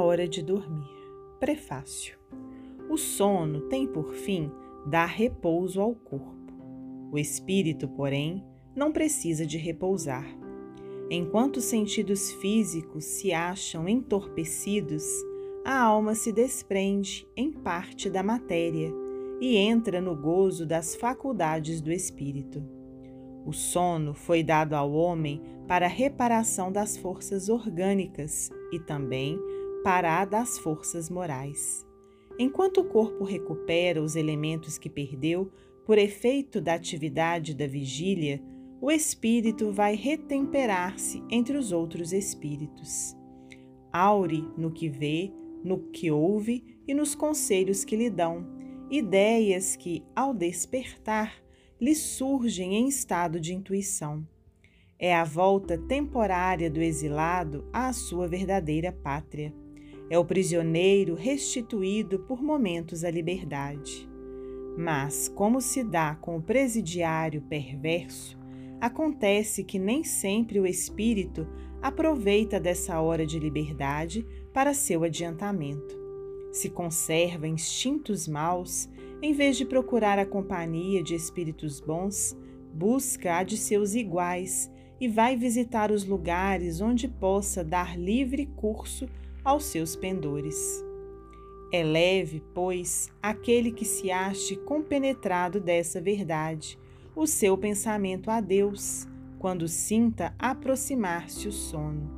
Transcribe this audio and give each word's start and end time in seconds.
hora 0.00 0.26
de 0.26 0.42
dormir. 0.42 0.88
Prefácio. 1.38 2.18
O 2.88 2.96
sono 2.96 3.62
tem 3.62 3.86
por 3.86 4.12
fim 4.12 4.50
dar 4.86 5.06
repouso 5.06 5.80
ao 5.80 5.94
corpo. 5.94 6.52
O 7.12 7.18
espírito, 7.18 7.88
porém, 7.88 8.44
não 8.74 8.92
precisa 8.92 9.46
de 9.46 9.58
repousar. 9.58 10.26
Enquanto 11.10 11.56
os 11.56 11.64
sentidos 11.64 12.32
físicos 12.32 13.04
se 13.04 13.32
acham 13.32 13.88
entorpecidos, 13.88 15.04
a 15.64 15.82
alma 15.82 16.14
se 16.14 16.32
desprende 16.32 17.26
em 17.36 17.52
parte 17.52 18.08
da 18.08 18.22
matéria 18.22 18.92
e 19.40 19.56
entra 19.56 20.00
no 20.00 20.14
gozo 20.14 20.66
das 20.66 20.94
faculdades 20.94 21.80
do 21.80 21.90
espírito. 21.90 22.62
O 23.44 23.52
sono 23.52 24.14
foi 24.14 24.42
dado 24.42 24.74
ao 24.74 24.92
homem 24.92 25.40
para 25.66 25.86
reparação 25.86 26.70
das 26.70 26.96
forças 26.96 27.48
orgânicas 27.48 28.50
e 28.70 28.78
também 28.78 29.38
para 29.82 30.20
a 30.20 30.24
das 30.24 30.58
forças 30.58 31.08
morais. 31.08 31.86
Enquanto 32.38 32.80
o 32.80 32.84
corpo 32.84 33.24
recupera 33.24 34.02
os 34.02 34.16
elementos 34.16 34.78
que 34.78 34.88
perdeu 34.88 35.50
por 35.84 35.98
efeito 35.98 36.60
da 36.60 36.74
atividade 36.74 37.54
da 37.54 37.66
vigília, 37.66 38.42
o 38.80 38.90
espírito 38.90 39.70
vai 39.70 39.94
retemperar-se 39.94 41.22
entre 41.30 41.58
os 41.58 41.72
outros 41.72 42.12
espíritos. 42.12 43.14
Aure 43.92 44.48
no 44.56 44.70
que 44.70 44.88
vê, 44.88 45.32
no 45.62 45.90
que 45.90 46.10
ouve 46.10 46.64
e 46.86 46.94
nos 46.94 47.14
conselhos 47.14 47.84
que 47.84 47.96
lhe 47.96 48.08
dão, 48.08 48.46
ideias 48.90 49.76
que, 49.76 50.02
ao 50.16 50.32
despertar, 50.32 51.34
lhe 51.80 51.94
surgem 51.94 52.74
em 52.74 52.88
estado 52.88 53.40
de 53.40 53.54
intuição. 53.54 54.26
É 54.98 55.14
a 55.14 55.24
volta 55.24 55.78
temporária 55.78 56.70
do 56.70 56.80
exilado 56.80 57.66
à 57.72 57.92
sua 57.92 58.28
verdadeira 58.28 58.92
pátria. 58.92 59.52
É 60.10 60.18
o 60.18 60.24
prisioneiro 60.24 61.14
restituído 61.14 62.18
por 62.18 62.42
momentos 62.42 63.04
à 63.04 63.10
liberdade. 63.10 64.10
Mas, 64.76 65.28
como 65.28 65.60
se 65.60 65.84
dá 65.84 66.16
com 66.16 66.36
o 66.36 66.42
presidiário 66.42 67.42
perverso, 67.42 68.36
acontece 68.80 69.62
que 69.62 69.78
nem 69.78 70.02
sempre 70.02 70.58
o 70.58 70.66
espírito 70.66 71.46
aproveita 71.80 72.58
dessa 72.58 73.00
hora 73.00 73.24
de 73.24 73.38
liberdade 73.38 74.26
para 74.52 74.74
seu 74.74 75.04
adiantamento. 75.04 75.96
Se 76.50 76.68
conserva 76.68 77.46
instintos 77.46 78.26
maus, 78.26 78.88
em 79.22 79.32
vez 79.32 79.56
de 79.56 79.64
procurar 79.64 80.18
a 80.18 80.26
companhia 80.26 81.04
de 81.04 81.14
espíritos 81.14 81.80
bons, 81.80 82.36
busca 82.74 83.36
a 83.36 83.44
de 83.44 83.56
seus 83.56 83.94
iguais 83.94 84.68
e 85.00 85.06
vai 85.06 85.36
visitar 85.36 85.92
os 85.92 86.04
lugares 86.04 86.80
onde 86.80 87.06
possa 87.06 87.62
dar 87.62 87.96
livre 87.98 88.46
curso 88.56 89.08
aos 89.44 89.64
seus 89.64 89.96
pendores. 89.96 90.84
É 91.72 91.84
leve, 91.84 92.42
pois, 92.52 93.10
aquele 93.22 93.70
que 93.70 93.84
se 93.84 94.10
ache 94.10 94.56
compenetrado 94.56 95.60
dessa 95.60 96.00
verdade, 96.00 96.78
o 97.14 97.26
seu 97.26 97.56
pensamento 97.56 98.30
a 98.30 98.40
Deus, 98.40 99.06
quando 99.38 99.68
sinta 99.68 100.34
aproximar-se 100.38 101.46
o 101.48 101.52
sono, 101.52 102.10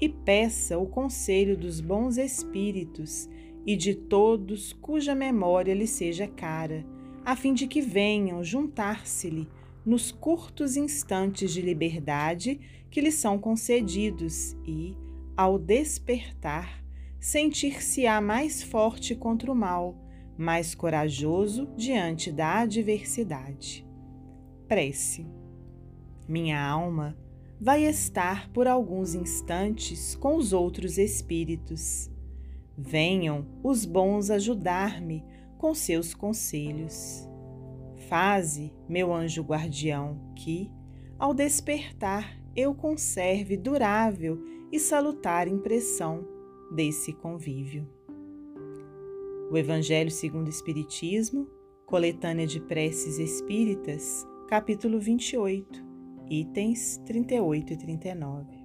e 0.00 0.08
peça 0.08 0.78
o 0.78 0.86
conselho 0.86 1.56
dos 1.56 1.80
bons 1.80 2.16
espíritos 2.16 3.28
e 3.66 3.76
de 3.76 3.94
todos 3.94 4.72
cuja 4.72 5.14
memória 5.14 5.74
lhe 5.74 5.86
seja 5.86 6.26
cara, 6.26 6.84
a 7.24 7.36
fim 7.36 7.52
de 7.54 7.66
que 7.66 7.80
venham 7.80 8.42
juntar-se-lhe 8.42 9.46
nos 9.84 10.10
curtos 10.10 10.76
instantes 10.76 11.52
de 11.52 11.62
liberdade 11.62 12.60
que 12.90 13.00
lhe 13.00 13.12
são 13.12 13.38
concedidos 13.38 14.56
e, 14.66 14.96
ao 15.40 15.58
despertar, 15.58 16.84
sentir-se-á 17.18 18.20
mais 18.20 18.62
forte 18.62 19.14
contra 19.14 19.50
o 19.50 19.54
mal, 19.54 19.96
mais 20.36 20.74
corajoso 20.74 21.66
diante 21.78 22.30
da 22.30 22.58
adversidade. 22.58 23.88
Prece. 24.68 25.26
Minha 26.28 26.62
alma 26.62 27.16
vai 27.58 27.84
estar 27.84 28.50
por 28.50 28.68
alguns 28.68 29.14
instantes 29.14 30.14
com 30.14 30.36
os 30.36 30.52
outros 30.52 30.98
espíritos. 30.98 32.10
Venham 32.76 33.46
os 33.64 33.86
bons 33.86 34.28
ajudar-me 34.28 35.24
com 35.56 35.72
seus 35.72 36.12
conselhos. 36.12 37.26
Faze, 38.10 38.74
meu 38.86 39.10
anjo 39.10 39.42
guardião, 39.42 40.20
que, 40.36 40.70
ao 41.18 41.32
despertar, 41.32 42.38
eu 42.54 42.74
conserve 42.74 43.56
durável 43.56 44.59
e 44.70 44.78
salutar 44.78 45.48
impressão 45.48 46.26
desse 46.70 47.12
convívio. 47.12 47.86
O 49.50 49.56
Evangelho 49.56 50.10
segundo 50.10 50.46
o 50.46 50.50
Espiritismo, 50.50 51.48
coletânea 51.84 52.46
de 52.46 52.60
preces 52.60 53.18
espíritas, 53.18 54.24
capítulo 54.48 55.00
28, 55.00 55.84
itens 56.28 56.98
38 57.04 57.72
e 57.72 57.76
39. 57.76 58.59